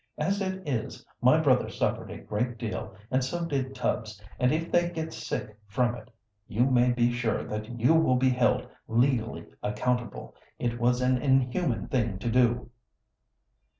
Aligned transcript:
As 0.17 0.41
it 0.41 0.67
is, 0.67 1.05
my 1.21 1.39
brother 1.39 1.69
suffered 1.69 2.09
a 2.09 2.17
great 2.17 2.57
deal, 2.57 2.95
and 3.11 3.23
so 3.23 3.45
did 3.45 3.75
Tubbs, 3.75 4.19
and 4.39 4.51
if 4.51 4.71
they 4.71 4.89
get 4.89 5.13
sick 5.13 5.55
from 5.67 5.93
it 5.93 6.09
you 6.47 6.65
may 6.65 6.91
be 6.91 7.11
sure 7.11 7.43
that 7.43 7.79
you 7.79 7.93
will 7.93 8.15
be 8.17 8.29
held 8.31 8.67
legally 8.87 9.45
accountable. 9.61 10.33
It 10.57 10.79
was 10.79 11.01
an 11.01 11.19
inhuman 11.21 11.87
thing 11.87 12.17
to 12.17 12.31
do." 12.31 12.71